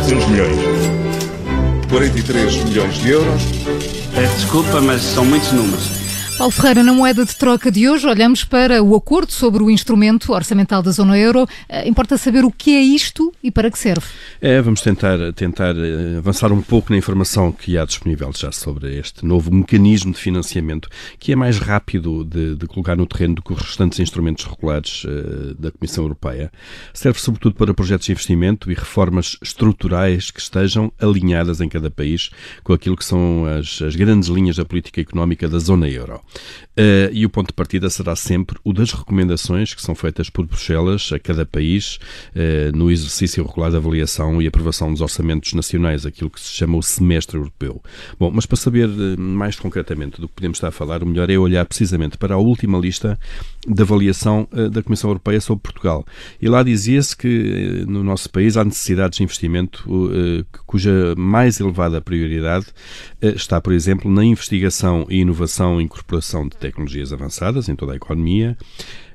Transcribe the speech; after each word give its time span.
4.700 0.00 0.28
milhões. 0.30 0.56
43 1.90 2.64
milhões 2.64 2.94
de 2.94 3.10
euros. 3.10 3.42
Desculpa, 4.36 4.80
mas 4.80 5.02
são 5.02 5.24
muitos 5.24 5.52
números. 5.52 5.99
Paulo 6.40 6.52
Ferreira, 6.52 6.82
na 6.82 6.94
moeda 6.94 7.22
de 7.22 7.36
troca 7.36 7.70
de 7.70 7.86
hoje, 7.86 8.06
olhamos 8.06 8.44
para 8.44 8.82
o 8.82 8.96
acordo 8.96 9.30
sobre 9.30 9.62
o 9.62 9.70
instrumento 9.70 10.32
orçamental 10.32 10.82
da 10.82 10.90
zona 10.90 11.18
euro. 11.18 11.42
Uh, 11.42 11.86
importa 11.86 12.16
saber 12.16 12.46
o 12.46 12.50
que 12.50 12.74
é 12.74 12.80
isto 12.80 13.30
e 13.42 13.50
para 13.50 13.70
que 13.70 13.78
serve. 13.78 14.06
É, 14.40 14.58
vamos 14.62 14.80
tentar, 14.80 15.18
tentar 15.34 15.76
eh, 15.76 16.16
avançar 16.16 16.50
um 16.50 16.62
pouco 16.62 16.92
na 16.92 16.96
informação 16.96 17.52
que 17.52 17.76
há 17.76 17.84
disponível 17.84 18.32
já 18.34 18.50
sobre 18.50 18.98
este 18.98 19.22
novo 19.22 19.54
mecanismo 19.54 20.14
de 20.14 20.18
financiamento, 20.18 20.88
que 21.18 21.30
é 21.30 21.36
mais 21.36 21.58
rápido 21.58 22.24
de, 22.24 22.56
de 22.56 22.66
colocar 22.66 22.96
no 22.96 23.04
terreno 23.04 23.34
do 23.34 23.42
que 23.42 23.52
os 23.52 23.60
restantes 23.60 24.00
instrumentos 24.00 24.46
regulares 24.46 25.04
uh, 25.04 25.54
da 25.58 25.70
Comissão 25.70 26.04
Europeia. 26.04 26.50
Serve 26.94 27.20
sobretudo 27.20 27.54
para 27.54 27.74
projetos 27.74 28.06
de 28.06 28.12
investimento 28.12 28.72
e 28.72 28.74
reformas 28.74 29.36
estruturais 29.42 30.30
que 30.30 30.40
estejam 30.40 30.90
alinhadas 30.98 31.60
em 31.60 31.68
cada 31.68 31.90
país 31.90 32.30
com 32.64 32.72
aquilo 32.72 32.96
que 32.96 33.04
são 33.04 33.44
as, 33.44 33.82
as 33.82 33.94
grandes 33.94 34.30
linhas 34.30 34.56
da 34.56 34.64
política 34.64 35.02
económica 35.02 35.46
da 35.46 35.58
zona 35.58 35.86
euro. 35.86 36.22
Uh, 36.70 37.10
e 37.12 37.26
o 37.26 37.30
ponto 37.30 37.48
de 37.48 37.52
partida 37.52 37.90
será 37.90 38.14
sempre 38.14 38.56
o 38.62 38.72
das 38.72 38.92
recomendações 38.92 39.74
que 39.74 39.82
são 39.82 39.94
feitas 39.94 40.30
por 40.30 40.46
Bruxelas 40.46 41.10
a 41.12 41.18
cada 41.18 41.44
país 41.44 41.98
uh, 42.34 42.76
no 42.76 42.90
exercício 42.90 43.44
regular 43.44 43.70
de 43.70 43.76
avaliação 43.76 44.40
e 44.40 44.46
aprovação 44.46 44.90
dos 44.92 45.00
orçamentos 45.00 45.52
nacionais, 45.52 46.06
aquilo 46.06 46.30
que 46.30 46.40
se 46.40 46.52
chama 46.52 46.78
o 46.78 46.82
semestre 46.82 47.36
europeu. 47.36 47.82
Bom, 48.18 48.30
mas 48.32 48.46
para 48.46 48.56
saber 48.56 48.88
uh, 48.88 49.20
mais 49.20 49.56
concretamente 49.56 50.20
do 50.20 50.28
que 50.28 50.34
podemos 50.34 50.58
estar 50.58 50.68
a 50.68 50.72
falar, 50.72 51.02
o 51.02 51.06
melhor 51.06 51.28
é 51.28 51.36
olhar 51.36 51.66
precisamente 51.66 52.16
para 52.16 52.34
a 52.34 52.38
última 52.38 52.78
lista 52.78 53.18
de 53.66 53.82
avaliação 53.82 54.48
da 54.72 54.82
Comissão 54.82 55.10
Europeia 55.10 55.38
sobre 55.38 55.62
Portugal. 55.62 56.06
E 56.40 56.48
lá 56.48 56.62
dizia-se 56.62 57.14
que 57.14 57.84
no 57.86 58.02
nosso 58.02 58.30
país 58.30 58.56
há 58.56 58.64
necessidades 58.64 59.18
de 59.18 59.22
investimento 59.22 59.84
cuja 60.66 61.14
mais 61.14 61.60
elevada 61.60 62.00
prioridade 62.00 62.64
está, 63.20 63.60
por 63.60 63.74
exemplo, 63.74 64.10
na 64.10 64.24
investigação 64.24 65.06
e 65.10 65.18
inovação 65.18 65.78
incorporação 65.78 66.19
de 66.20 66.56
tecnologias 66.56 67.12
avançadas 67.12 67.68
em 67.68 67.76
toda 67.76 67.92
a 67.92 67.96
economia. 67.96 68.56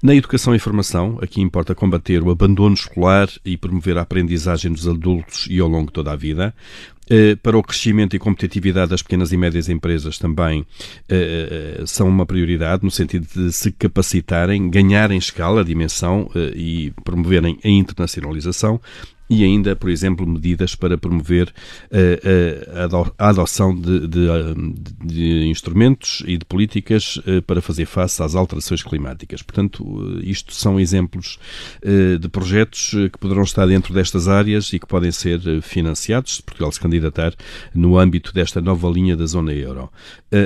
Na 0.00 0.14
educação 0.14 0.54
e 0.54 0.60
formação, 0.60 1.18
aqui 1.20 1.40
importa 1.40 1.74
combater 1.74 2.22
o 2.22 2.30
abandono 2.30 2.74
escolar 2.74 3.28
e 3.44 3.56
promover 3.56 3.98
a 3.98 4.02
aprendizagem 4.02 4.70
dos 4.70 4.86
adultos 4.86 5.48
e 5.50 5.58
ao 5.58 5.66
longo 5.66 5.86
de 5.86 5.92
toda 5.92 6.12
a 6.12 6.16
vida. 6.16 6.54
Eh, 7.10 7.36
para 7.36 7.56
o 7.56 7.62
crescimento 7.62 8.14
e 8.14 8.18
competitividade 8.18 8.90
das 8.90 9.02
pequenas 9.02 9.32
e 9.32 9.36
médias 9.36 9.68
empresas 9.68 10.18
também 10.18 10.64
eh, 11.08 11.78
eh, 11.80 11.86
são 11.86 12.06
uma 12.06 12.26
prioridade, 12.26 12.84
no 12.84 12.90
sentido 12.90 13.26
de 13.34 13.50
se 13.50 13.72
capacitarem, 13.72 14.68
ganharem 14.68 15.16
escala, 15.16 15.64
dimensão 15.64 16.30
e 16.54 16.92
promoverem 17.02 17.58
a 17.64 17.68
internacionalização 17.68 18.80
e 19.28 19.44
ainda, 19.44 19.76
por 19.76 19.90
exemplo, 19.90 20.26
medidas 20.26 20.74
para 20.74 20.96
promover 20.96 21.48
uh, 21.48 23.12
a 23.18 23.28
adoção 23.28 23.74
de, 23.74 24.06
de, 24.06 24.26
de, 25.04 25.46
instrumentos 25.46 26.22
e 26.26 26.38
de 26.38 26.44
políticas 26.44 27.20
para 27.46 27.60
fazer 27.60 27.86
face 27.86 28.22
às 28.22 28.34
alterações 28.34 28.82
climáticas. 28.82 29.42
Portanto, 29.42 30.18
isto 30.22 30.54
são 30.54 30.78
exemplos 30.78 31.38
de 32.20 32.28
projetos 32.28 32.90
que 33.12 33.18
poderão 33.18 33.42
estar 33.42 33.66
dentro 33.66 33.92
destas 33.92 34.28
áreas 34.28 34.72
e 34.72 34.78
que 34.78 34.86
podem 34.86 35.10
ser 35.10 35.40
financiados, 35.62 36.36
se 36.36 36.42
Portugal 36.42 36.72
se 36.72 36.80
candidatar, 36.80 37.34
no 37.74 37.98
âmbito 37.98 38.32
desta 38.32 38.60
nova 38.60 38.88
linha 38.88 39.16
da 39.16 39.26
zona 39.26 39.52
euro. 39.52 39.90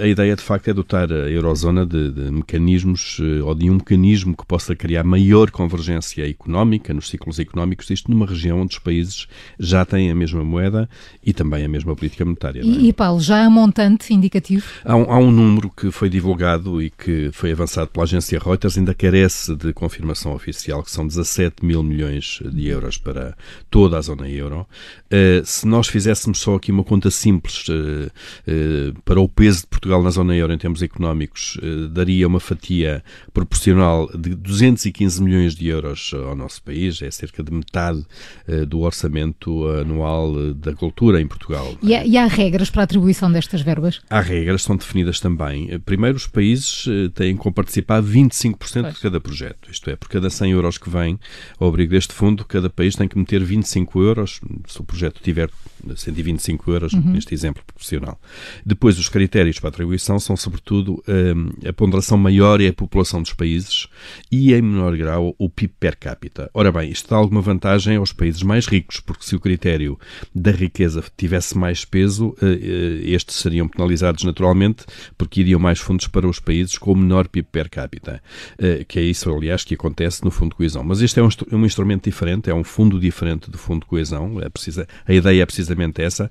a 0.00 0.06
ideia, 0.06 0.36
de 0.36 0.42
facto, 0.42 0.68
é 0.68 0.74
dotar 0.74 1.12
a 1.12 1.30
eurozona 1.30 1.84
de, 1.84 2.10
de 2.10 2.30
mecanismos 2.30 3.18
ou 3.44 3.54
de 3.54 3.70
um 3.70 3.74
mecanismo 3.74 4.36
que 4.36 4.46
possa 4.46 4.74
criar 4.76 5.04
maior 5.04 5.50
convergência 5.50 6.28
económica 6.28 6.92
nos 6.92 7.08
ciclos 7.08 7.38
económicos, 7.38 7.90
isto 7.90 8.10
numa 8.10 8.26
região 8.26 8.67
onde 8.68 8.76
os 8.76 8.78
países 8.78 9.26
já 9.58 9.84
têm 9.84 10.10
a 10.10 10.14
mesma 10.14 10.44
moeda 10.44 10.88
e 11.24 11.32
também 11.32 11.64
a 11.64 11.68
mesma 11.68 11.96
política 11.96 12.24
monetária. 12.24 12.60
E, 12.62 12.86
é? 12.86 12.88
e 12.88 12.92
Paulo, 12.92 13.20
já 13.20 13.44
há 13.44 13.50
montante 13.50 14.12
indicativo? 14.12 14.64
Há 14.84 14.94
um, 14.94 15.12
há 15.12 15.18
um, 15.18 15.30
número 15.30 15.70
que 15.70 15.90
foi 15.90 16.10
divulgado 16.10 16.82
e 16.82 16.90
que 16.90 17.30
foi 17.32 17.52
avançado 17.52 17.88
pela 17.88 18.04
agência 18.04 18.38
Reuters, 18.38 18.76
ainda 18.76 18.94
carece 18.94 19.56
de 19.56 19.72
confirmação 19.72 20.34
oficial, 20.34 20.82
que 20.82 20.90
são 20.90 21.06
17 21.06 21.64
mil 21.64 21.82
milhões 21.82 22.40
de 22.52 22.68
euros 22.68 22.98
para 22.98 23.34
toda 23.70 23.96
a 23.96 24.00
zona 24.00 24.28
euro. 24.28 24.66
Uh, 25.06 25.44
se 25.44 25.66
nós 25.66 25.88
fizéssemos 25.88 26.38
só 26.38 26.56
aqui 26.56 26.70
uma 26.70 26.84
conta 26.84 27.10
simples 27.10 27.66
uh, 27.68 27.72
uh, 27.72 29.02
para 29.04 29.20
o 29.20 29.28
peso 29.28 29.62
de 29.62 29.66
Portugal 29.68 30.02
na 30.02 30.10
zona 30.10 30.36
euro 30.36 30.52
em 30.52 30.58
termos 30.58 30.82
económicos, 30.82 31.58
daria 31.92 32.26
uma 32.26 32.40
fatia 32.40 33.02
proporcional 33.32 34.08
de 34.16 34.34
215 34.34 35.22
milhões 35.22 35.54
de 35.54 35.68
euros 35.68 36.12
ao 36.14 36.36
nosso 36.36 36.62
país, 36.62 37.00
é 37.00 37.10
cerca 37.10 37.42
de 37.42 37.52
metade 37.52 38.04
do 38.66 38.80
orçamento 38.80 39.66
anual 39.68 40.54
da 40.54 40.74
cultura 40.74 41.20
em 41.20 41.26
Portugal. 41.26 41.76
E 41.82 41.94
há, 41.94 42.04
e 42.04 42.16
há, 42.16 42.26
regras 42.26 42.70
para 42.70 42.82
a 42.82 42.84
atribuição 42.84 43.30
destas 43.30 43.60
verbas? 43.60 44.00
Há 44.08 44.20
regras, 44.20 44.62
são 44.62 44.76
definidas 44.76 45.20
também. 45.20 45.78
Primeiro, 45.80 46.16
os 46.16 46.26
países 46.26 46.86
eh, 46.88 47.10
têm 47.14 47.36
que 47.36 47.50
participar 47.50 48.02
25% 48.02 48.56
pois. 48.82 48.94
de 48.94 49.00
cada 49.00 49.20
projeto. 49.20 49.70
Isto 49.70 49.90
é, 49.90 49.96
por 49.96 50.08
cada 50.08 50.30
100 50.30 50.52
euros 50.52 50.78
que 50.78 50.88
vem 50.88 51.18
ao 51.58 51.68
abrigo 51.68 51.90
deste 51.90 52.12
fundo, 52.12 52.44
cada 52.44 52.70
país 52.70 52.94
tem 52.94 53.08
que 53.08 53.18
meter 53.18 53.42
25 53.42 54.02
euros, 54.02 54.40
se 54.66 54.80
o 54.80 54.84
projeto 54.84 55.20
tiver 55.22 55.50
125 55.96 56.70
euros, 56.70 56.92
uhum. 56.92 57.12
neste 57.12 57.34
exemplo 57.34 57.62
proporcional. 57.64 58.20
Depois, 58.64 58.98
os 58.98 59.08
critérios 59.08 59.58
para 59.58 59.68
atribuição 59.68 60.18
são, 60.18 60.36
sobretudo, 60.36 61.02
um, 61.08 61.68
a 61.68 61.72
ponderação 61.72 62.18
maior 62.18 62.60
é 62.60 62.68
a 62.68 62.72
população 62.72 63.22
dos 63.22 63.32
países 63.32 63.88
e, 64.30 64.52
em 64.54 64.62
menor 64.62 64.96
grau, 64.96 65.34
o 65.38 65.48
PIB 65.48 65.74
per 65.78 65.96
capita. 65.96 66.50
Ora 66.54 66.72
bem, 66.72 66.90
isto 66.90 67.08
dá 67.08 67.16
alguma 67.16 67.40
vantagem 67.40 67.96
aos 67.96 68.12
países 68.12 68.42
mais 68.42 68.66
ricos, 68.66 69.00
porque 69.00 69.24
se 69.24 69.36
o 69.36 69.40
critério 69.40 69.98
da 70.34 70.50
riqueza 70.50 71.02
tivesse 71.16 71.56
mais 71.56 71.84
peso, 71.84 72.34
eh, 72.42 72.46
eh, 72.46 73.10
estes 73.10 73.36
seriam 73.36 73.68
penalizados 73.68 74.24
naturalmente, 74.24 74.84
porque 75.16 75.40
iriam 75.40 75.60
mais 75.60 75.78
fundos 75.78 76.08
para 76.08 76.26
os 76.28 76.38
países 76.38 76.76
com 76.78 76.92
o 76.92 76.96
menor 76.96 77.28
PIB 77.28 77.48
per 77.50 77.70
capita, 77.70 78.22
eh, 78.58 78.84
que 78.86 78.98
é 78.98 79.02
isso, 79.02 79.32
aliás, 79.32 79.64
que 79.64 79.74
acontece 79.74 80.24
no 80.24 80.30
Fundo 80.30 80.50
de 80.50 80.56
Coesão. 80.56 80.84
Mas 80.84 81.00
este 81.00 81.20
é 81.20 81.22
um, 81.22 81.28
um 81.52 81.64
instrumento 81.64 82.04
diferente, 82.04 82.50
é 82.50 82.54
um 82.54 82.64
fundo 82.64 82.98
diferente 82.98 83.50
do 83.50 83.58
Fundo 83.58 83.80
de 83.80 83.86
Coesão, 83.86 84.40
é 84.40 84.48
precisa, 84.48 84.86
a 85.06 85.12
ideia 85.12 85.42
é 85.42 85.46
precisamente 85.68 86.02
essa. 86.02 86.30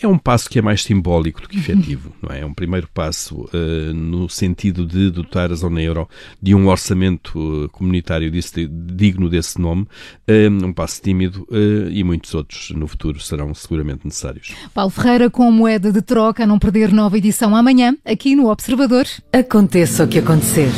É 0.00 0.06
um 0.06 0.18
passo 0.18 0.48
que 0.48 0.58
é 0.58 0.62
mais 0.62 0.82
simbólico 0.82 1.42
do 1.42 1.48
que 1.48 1.58
efetivo, 1.58 2.12
não 2.22 2.34
é? 2.34 2.40
É 2.40 2.46
um 2.46 2.54
primeiro 2.54 2.88
passo 2.92 3.48
uh, 3.52 3.94
no 3.94 4.28
sentido 4.28 4.86
de 4.86 5.10
dotar 5.10 5.50
a 5.50 5.54
zona 5.54 5.82
euro 5.82 6.08
de 6.40 6.54
um 6.54 6.68
orçamento 6.68 7.68
comunitário 7.72 8.30
desse, 8.30 8.66
digno 8.66 9.28
desse 9.28 9.60
nome, 9.60 9.82
uh, 9.82 10.66
um 10.66 10.72
passo 10.72 11.02
tímido, 11.02 11.46
uh, 11.50 11.90
e 11.90 12.04
muitos 12.04 12.34
outros 12.34 12.70
no 12.70 12.86
futuro 12.86 13.20
serão 13.20 13.54
seguramente 13.54 14.04
necessários. 14.04 14.54
Paulo 14.72 14.90
Ferreira 14.90 15.28
com 15.30 15.50
moeda 15.50 15.92
de 15.92 16.02
troca, 16.02 16.44
a 16.44 16.46
não 16.46 16.58
perder 16.58 16.92
nova 16.92 17.18
edição 17.18 17.56
amanhã, 17.56 17.96
aqui 18.04 18.36
no 18.36 18.48
Observador. 18.48 19.06
Aconteça 19.32 20.04
o 20.04 20.08
que 20.08 20.18
acontecer. 20.18 20.68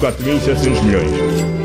4.700 0.00 0.82
milhões. 0.84 1.58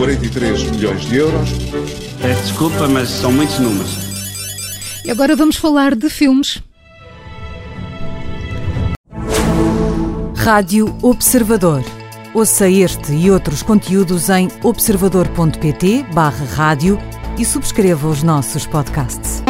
43 0.00 0.70
milhões 0.70 1.00
de 1.02 1.16
euros. 1.16 2.09
Desculpa, 2.20 2.86
mas 2.86 3.08
são 3.08 3.32
muitos 3.32 3.58
números. 3.58 3.96
E 5.04 5.10
agora 5.10 5.34
vamos 5.34 5.56
falar 5.56 5.94
de 5.94 6.10
filmes. 6.10 6.62
Rádio 10.36 10.96
Observador. 11.02 11.82
Ouça 12.34 12.68
este 12.68 13.12
e 13.12 13.30
outros 13.30 13.62
conteúdos 13.62 14.28
em 14.28 14.48
observador.pt/barra 14.62 16.44
rádio 16.54 16.98
e 17.38 17.44
subscreva 17.44 18.08
os 18.08 18.22
nossos 18.22 18.66
podcasts. 18.66 19.42